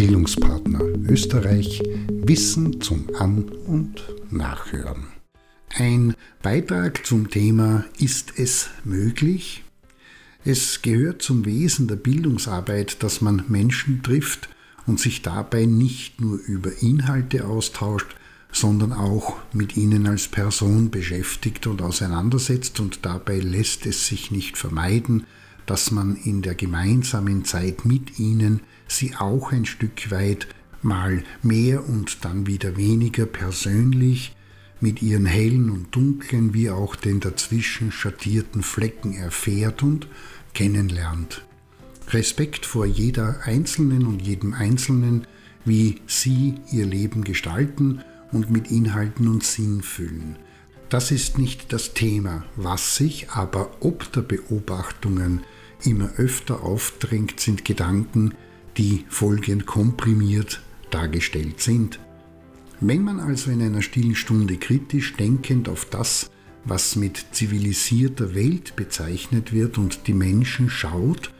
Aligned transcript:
Bildungspartner 0.00 0.80
Österreich 1.10 1.82
Wissen 2.08 2.80
zum 2.80 3.04
An- 3.18 3.50
und 3.66 4.02
Nachhören. 4.30 5.08
Ein 5.74 6.14
Beitrag 6.42 7.04
zum 7.04 7.28
Thema 7.28 7.84
Ist 7.98 8.38
es 8.38 8.70
möglich? 8.82 9.62
Es 10.42 10.80
gehört 10.80 11.20
zum 11.20 11.44
Wesen 11.44 11.86
der 11.86 11.96
Bildungsarbeit, 11.96 13.02
dass 13.02 13.20
man 13.20 13.44
Menschen 13.48 14.02
trifft 14.02 14.48
und 14.86 14.98
sich 14.98 15.20
dabei 15.20 15.66
nicht 15.66 16.18
nur 16.18 16.38
über 16.46 16.80
Inhalte 16.80 17.46
austauscht, 17.46 18.16
sondern 18.50 18.94
auch 18.94 19.36
mit 19.52 19.76
ihnen 19.76 20.06
als 20.06 20.28
Person 20.28 20.90
beschäftigt 20.90 21.66
und 21.66 21.82
auseinandersetzt 21.82 22.80
und 22.80 23.00
dabei 23.04 23.38
lässt 23.38 23.84
es 23.84 24.06
sich 24.06 24.30
nicht 24.30 24.56
vermeiden, 24.56 25.26
dass 25.70 25.92
man 25.92 26.16
in 26.16 26.42
der 26.42 26.56
gemeinsamen 26.56 27.44
Zeit 27.44 27.84
mit 27.84 28.18
ihnen 28.18 28.58
sie 28.88 29.14
auch 29.14 29.52
ein 29.52 29.64
Stück 29.64 30.10
weit 30.10 30.48
mal 30.82 31.22
mehr 31.44 31.88
und 31.88 32.24
dann 32.24 32.48
wieder 32.48 32.76
weniger 32.76 33.24
persönlich 33.24 34.34
mit 34.80 35.00
ihren 35.00 35.26
hellen 35.26 35.70
und 35.70 35.94
dunklen 35.94 36.54
wie 36.54 36.70
auch 36.70 36.96
den 36.96 37.20
dazwischen 37.20 37.92
schattierten 37.92 38.64
Flecken 38.64 39.12
erfährt 39.14 39.84
und 39.84 40.08
kennenlernt. 40.54 41.44
Respekt 42.08 42.66
vor 42.66 42.84
jeder 42.84 43.38
Einzelnen 43.44 44.06
und 44.06 44.22
jedem 44.22 44.54
Einzelnen, 44.54 45.24
wie 45.64 46.00
sie 46.08 46.56
ihr 46.72 46.84
Leben 46.84 47.22
gestalten 47.22 48.00
und 48.32 48.50
mit 48.50 48.72
Inhalten 48.72 49.28
und 49.28 49.44
Sinn 49.44 49.82
füllen. 49.82 50.34
Das 50.88 51.12
ist 51.12 51.38
nicht 51.38 51.72
das 51.72 51.94
Thema, 51.94 52.42
was 52.56 52.96
sich 52.96 53.30
aber 53.30 53.70
ob 53.78 54.10
der 54.10 54.22
Beobachtungen 54.22 55.44
immer 55.84 56.10
öfter 56.16 56.62
aufdrängt, 56.62 57.40
sind 57.40 57.64
Gedanken, 57.64 58.34
die 58.76 59.04
folgend 59.08 59.66
komprimiert 59.66 60.60
dargestellt 60.90 61.60
sind. 61.60 61.98
Wenn 62.80 63.02
man 63.02 63.20
also 63.20 63.50
in 63.50 63.62
einer 63.62 63.82
stillen 63.82 64.14
Stunde 64.14 64.56
kritisch 64.56 65.14
denkend 65.14 65.68
auf 65.68 65.84
das, 65.84 66.30
was 66.64 66.96
mit 66.96 67.26
zivilisierter 67.32 68.34
Welt 68.34 68.76
bezeichnet 68.76 69.52
wird 69.52 69.78
und 69.78 70.06
die 70.06 70.14
Menschen 70.14 70.70
schaut, 70.70 71.32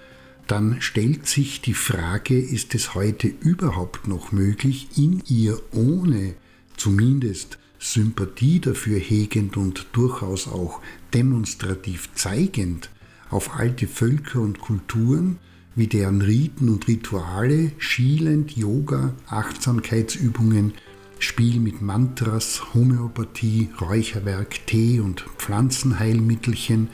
dann 0.47 0.80
stellt 0.80 1.27
sich 1.27 1.60
die 1.60 1.75
Frage, 1.75 2.38
ist 2.38 2.75
es 2.75 2.94
heute 2.94 3.28
überhaupt 3.28 4.08
noch 4.08 4.32
möglich, 4.32 4.88
in 4.97 5.22
ihr 5.28 5.60
ohne 5.72 6.34
zumindest 6.77 7.58
Sympathie 7.78 8.60
dafür 8.60 8.98
hegend 8.98 9.56
und 9.56 9.86
durchaus 9.92 10.48
auch 10.48 10.80
demonstrativ 11.14 12.10
zeigend 12.14 12.91
auf 13.31 13.56
alte 13.56 13.86
Völker 13.86 14.41
und 14.41 14.61
Kulturen 14.61 15.39
wie 15.77 15.86
deren 15.86 16.20
Riten 16.20 16.69
und 16.69 16.89
Rituale, 16.89 17.72
schielend 17.78 18.56
Yoga, 18.56 19.14
Achtsamkeitsübungen, 19.28 20.75
Spiel 21.19 21.61
mit 21.61 21.81
Mantras, 21.81 22.75
Homöopathie, 22.75 23.70
Räucherwerk, 23.81 24.67
Tee 24.67 25.00
und 25.00 25.20
Pflanzenheilmittelchen, 25.39 26.89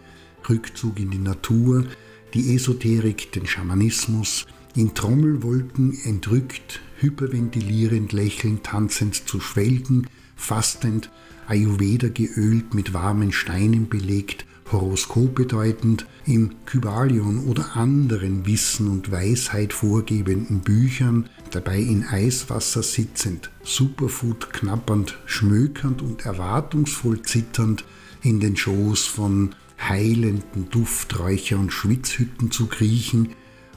Rückzug 0.48 0.98
in 1.00 1.10
die 1.10 1.18
Natur, 1.18 1.84
die 2.34 2.54
Esoterik, 2.54 3.32
den 3.32 3.46
Schamanismus, 3.46 4.46
in 4.74 4.94
Trommelwolken 4.94 5.98
entrückt, 6.04 6.80
hyperventilierend, 6.98 8.12
lächelnd, 8.12 8.64
tanzend 8.64 9.14
zu 9.28 9.40
schwelgen, 9.40 10.06
fastend, 10.34 11.10
Ayurveda 11.46 12.08
geölt, 12.08 12.74
mit 12.74 12.92
warmen 12.92 13.32
Steinen 13.32 13.88
belegt, 13.88 14.44
Horoskop 14.72 15.34
bedeutend, 15.34 16.06
im 16.26 16.64
Kybalion 16.66 17.46
oder 17.46 17.76
anderen 17.76 18.46
Wissen 18.46 18.88
und 18.88 19.12
Weisheit 19.12 19.72
vorgebenden 19.72 20.60
Büchern, 20.60 21.28
dabei 21.52 21.78
in 21.78 22.04
Eiswasser 22.04 22.82
sitzend, 22.82 23.50
Superfood 23.62 24.52
knappernd, 24.52 25.18
schmökernd 25.26 26.02
und 26.02 26.26
erwartungsvoll 26.26 27.22
zitternd 27.22 27.84
in 28.22 28.40
den 28.40 28.56
Schoß 28.56 29.06
von 29.06 29.54
heilenden 29.78 30.68
Dufträucher 30.70 31.58
und 31.58 31.72
Schwitzhütten 31.72 32.50
zu 32.50 32.66
kriechen 32.66 33.34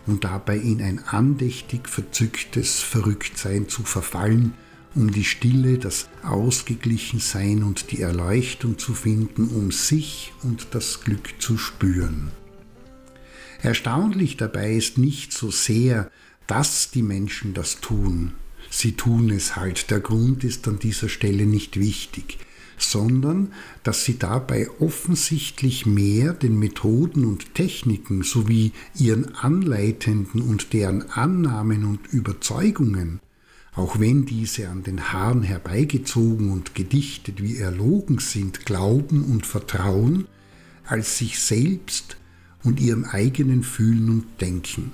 und 0.07 0.23
dabei 0.23 0.57
in 0.57 0.81
ein 0.81 0.99
andächtig 1.05 1.87
verzücktes 1.87 2.79
Verrücktsein 2.79 3.67
zu 3.69 3.83
verfallen, 3.83 4.53
um 4.95 5.11
die 5.11 5.23
Stille, 5.23 5.77
das 5.77 6.09
Ausgeglichensein 6.23 7.63
und 7.63 7.91
die 7.91 8.01
Erleuchtung 8.01 8.77
zu 8.77 8.93
finden, 8.93 9.49
um 9.49 9.71
sich 9.71 10.33
und 10.43 10.67
das 10.71 11.01
Glück 11.01 11.35
zu 11.39 11.57
spüren. 11.57 12.31
Erstaunlich 13.61 14.37
dabei 14.37 14.73
ist 14.73 14.97
nicht 14.97 15.33
so 15.33 15.51
sehr, 15.51 16.09
dass 16.47 16.91
die 16.91 17.03
Menschen 17.03 17.53
das 17.53 17.81
tun, 17.81 18.33
sie 18.69 18.93
tun 18.93 19.29
es 19.29 19.55
halt, 19.55 19.91
der 19.91 19.99
Grund 19.99 20.43
ist 20.43 20.67
an 20.67 20.79
dieser 20.79 21.09
Stelle 21.09 21.45
nicht 21.45 21.79
wichtig, 21.79 22.39
sondern 22.77 23.53
dass 23.83 24.05
sie 24.05 24.17
dabei 24.17 24.69
offensichtlich 24.79 25.85
mehr 25.85 26.33
den 26.33 26.57
Methoden 26.57 27.25
und 27.25 27.53
Techniken 27.53 28.23
sowie 28.23 28.71
ihren 28.97 29.35
Anleitenden 29.35 30.41
und 30.41 30.73
deren 30.73 31.03
Annahmen 31.11 31.83
und 31.83 32.07
Überzeugungen 32.07 33.19
auch 33.79 33.97
wenn 33.97 34.25
diese 34.25 34.67
an 34.67 34.83
den 34.83 35.13
Haaren 35.13 35.41
herbeigezogen 35.41 36.51
und 36.51 36.75
gedichtet 36.75 37.41
wie 37.41 37.57
erlogen 37.57 38.19
sind, 38.19 38.65
glauben 38.65 39.23
und 39.23 39.45
vertrauen, 39.45 40.27
als 40.85 41.17
sich 41.17 41.39
selbst 41.39 42.17
und 42.63 42.81
ihrem 42.81 43.05
eigenen 43.05 43.63
Fühlen 43.63 44.09
und 44.09 44.41
Denken. 44.41 44.91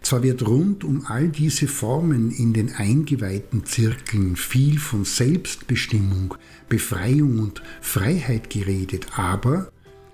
Zwar 0.00 0.22
wird 0.22 0.46
rund 0.46 0.82
um 0.82 1.04
all 1.04 1.28
diese 1.28 1.68
Formen 1.68 2.30
in 2.30 2.54
den 2.54 2.72
eingeweihten 2.72 3.66
Zirkeln 3.66 4.34
viel 4.34 4.78
von 4.78 5.04
Selbstbestimmung, 5.04 6.34
Befreiung 6.70 7.38
und 7.38 7.62
Freiheit 7.82 8.48
geredet, 8.48 9.08
aber 9.14 9.70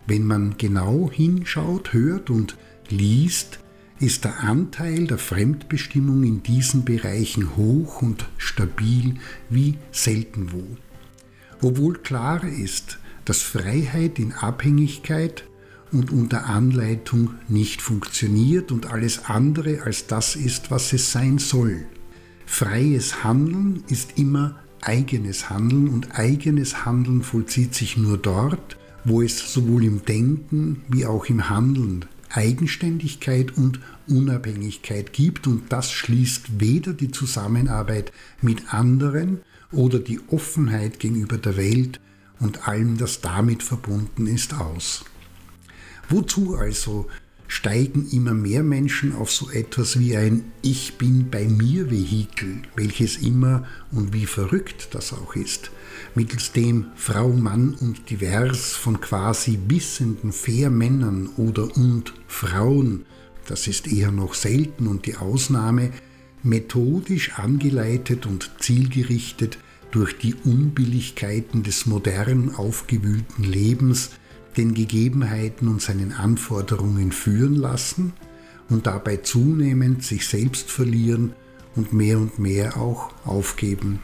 wenn 0.09 0.25
man 0.25 0.57
genau 0.59 1.09
hinschaut, 1.13 1.93
hört 1.93 2.31
und 2.31 2.57
liest, 2.89 3.61
ist 3.99 4.25
der 4.25 4.41
Anteil 4.41 5.07
der 5.07 5.19
Fremdbestimmung 5.19 6.23
in 6.23 6.43
diesen 6.43 6.84
Bereichen 6.84 7.57
hoch 7.57 8.03
und 8.03 8.29
stabil 8.37 9.15
wie 9.49 9.79
selten 9.91 10.53
wo. 10.53 10.65
Obwohl 11.62 11.95
klar 11.99 12.45
ist, 12.45 12.99
dass 13.25 13.43
Freiheit 13.43 14.19
in 14.19 14.33
Abhängigkeit 14.33 15.45
und 15.93 16.12
unter 16.12 16.47
Anleitung 16.47 17.34
nicht 17.49 17.81
funktioniert 17.81 18.71
und 18.71 18.87
alles 18.87 19.25
andere 19.25 19.83
als 19.83 20.07
das 20.07 20.37
ist, 20.37 20.71
was 20.71 20.93
es 20.93 21.13
sein 21.13 21.39
soll. 21.39 21.87
Freies 22.45 23.25
Handeln 23.25 23.83
ist 23.89 24.19
immer 24.19 24.57
eigenes 24.83 25.49
Handeln 25.49 25.89
und 25.89 26.19
eigenes 26.19 26.84
Handeln 26.84 27.23
vollzieht 27.23 27.75
sich 27.75 27.97
nur 27.97 28.19
dort, 28.19 28.77
wo 29.05 29.23
es 29.23 29.53
sowohl 29.53 29.84
im 29.84 30.05
Denken 30.05 30.83
wie 30.89 31.07
auch 31.07 31.27
im 31.27 31.49
Handeln 31.49 32.05
Eigenständigkeit 32.37 33.57
und 33.57 33.81
Unabhängigkeit 34.07 35.13
gibt 35.13 35.47
und 35.47 35.73
das 35.73 35.91
schließt 35.91 36.61
weder 36.61 36.93
die 36.93 37.11
Zusammenarbeit 37.11 38.13
mit 38.43 38.75
anderen 38.75 39.41
oder 39.73 39.99
die 39.99 40.21
Offenheit 40.29 41.01
gegenüber 41.01 41.39
der 41.39 41.57
Welt 41.57 42.01
und 42.39 42.69
allem, 42.69 42.99
das 42.99 43.21
damit 43.21 43.63
verbunden 43.63 44.27
ist, 44.27 44.55
aus. 44.55 45.05
Wozu 46.09 46.57
also 46.57 47.09
steigen 47.49 48.09
immer 48.11 48.34
mehr 48.34 48.62
Menschen 48.62 49.15
auf 49.15 49.31
so 49.31 49.51
etwas 49.51 49.99
wie 49.99 50.17
ein 50.17 50.45
Ich 50.62 50.99
bin 50.99 51.31
bei 51.31 51.45
mir 51.47 51.91
Vehikel, 51.91 52.62
welches 52.75 53.19
immer 53.19 53.67
und 53.93 54.12
wie 54.12 54.27
verrückt 54.27 54.89
das 54.93 55.12
auch 55.12 55.37
ist, 55.37 55.71
mittels 56.15 56.53
dem 56.53 56.87
Frau, 56.97 57.29
Mann 57.29 57.75
und 57.81 58.11
divers 58.11 58.75
von 58.75 59.01
quasi 59.01 59.59
wissenden 59.69 60.33
Fair-Männern 60.33 61.29
oder 61.37 61.77
und 61.77 62.15
Frauen, 62.27 63.07
das 63.47 63.69
ist 63.69 63.87
eher 63.87 64.10
noch 64.10 64.34
selten 64.34 64.87
und 64.87 65.07
die 65.07 65.16
Ausnahme, 65.16 65.93
methodisch 66.43 67.39
angeleitet 67.39 68.27
und 68.27 68.51
zielgerichtet 68.59 69.59
durch 69.91 70.19
die 70.19 70.34
Unbilligkeiten 70.34 71.63
des 71.63 71.87
modern 71.87 72.54
aufgewühlten 72.54 73.45
Lebens 73.45 74.10
den 74.57 74.75
Gegebenheiten 74.75 75.69
und 75.69 75.83
seinen 75.83 76.13
Anforderungen 76.13 77.13
führen 77.13 77.55
lassen 77.55 78.13
und 78.69 78.87
dabei 78.87 79.19
zunehmend 79.19 80.03
sich 80.03 80.27
selbst 80.27 80.71
verlieren 80.71 81.33
und 81.75 81.93
mehr 81.93 82.19
und 82.19 82.39
mehr 82.39 82.77
auch 82.77 83.13
aufgeben. 83.25 84.01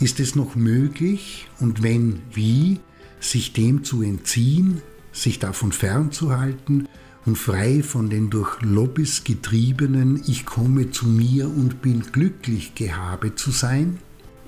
Ist 0.00 0.20
es 0.20 0.34
noch 0.34 0.54
möglich 0.54 1.48
und 1.60 1.82
wenn 1.82 2.20
wie, 2.32 2.80
sich 3.20 3.52
dem 3.52 3.84
zu 3.84 4.02
entziehen, 4.02 4.82
sich 5.12 5.38
davon 5.38 5.72
fernzuhalten 5.72 6.88
und 7.24 7.38
frei 7.38 7.82
von 7.82 8.10
den 8.10 8.30
durch 8.30 8.60
Lobbys 8.62 9.24
getriebenen 9.24 10.22
Ich 10.26 10.44
komme 10.44 10.90
zu 10.90 11.06
mir 11.06 11.48
und 11.48 11.82
bin 11.82 12.02
glücklich 12.10 12.74
Gehabe 12.74 13.34
zu 13.34 13.50
sein? 13.50 13.98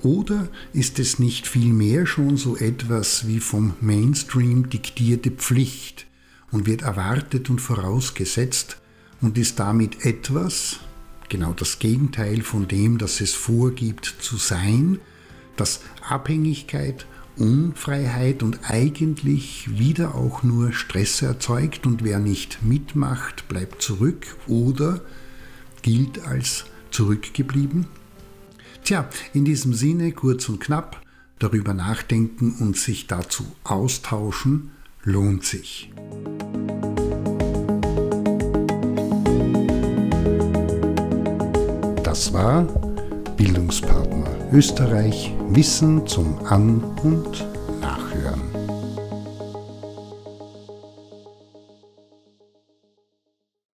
Oder 0.05 0.49
ist 0.71 0.99
es 0.99 1.17
nicht 1.17 1.47
vielmehr 1.47 2.05
schon 2.05 2.37
so 2.37 2.55
etwas 2.55 3.27
wie 3.27 3.39
vom 3.39 3.73
Mainstream 3.81 4.69
diktierte 4.69 5.31
Pflicht 5.31 6.05
und 6.51 6.67
wird 6.67 6.83
erwartet 6.83 7.49
und 7.49 7.59
vorausgesetzt 7.59 8.77
und 9.19 9.35
ist 9.39 9.57
damit 9.57 10.05
etwas, 10.05 10.79
genau 11.27 11.53
das 11.53 11.79
Gegenteil 11.79 12.43
von 12.43 12.67
dem, 12.67 12.99
das 12.99 13.19
es 13.19 13.33
vorgibt 13.33 14.05
zu 14.19 14.37
sein, 14.37 14.99
dass 15.55 15.81
Abhängigkeit, 16.07 17.07
Unfreiheit 17.35 18.43
und 18.43 18.59
eigentlich 18.61 19.79
wieder 19.79 20.13
auch 20.13 20.43
nur 20.43 20.71
Stress 20.71 21.23
erzeugt 21.23 21.87
und 21.87 22.03
wer 22.03 22.19
nicht 22.19 22.61
mitmacht, 22.61 23.47
bleibt 23.47 23.81
zurück 23.81 24.37
oder 24.45 25.01
gilt 25.81 26.27
als 26.27 26.65
zurückgeblieben? 26.91 27.87
Tja, 28.85 29.09
in 29.33 29.45
diesem 29.45 29.73
Sinne 29.73 30.11
kurz 30.11 30.47
und 30.47 30.59
knapp, 30.59 31.01
darüber 31.39 31.73
nachdenken 31.73 32.55
und 32.59 32.77
sich 32.77 33.07
dazu 33.07 33.43
austauschen 33.63 34.69
lohnt 35.03 35.43
sich. 35.43 35.91
Das 42.03 42.31
war 42.31 42.61
Bildungspartner 43.35 44.53
Österreich 44.53 45.33
Wissen 45.49 46.05
zum 46.05 46.37
An- 46.45 46.83
und 47.01 47.54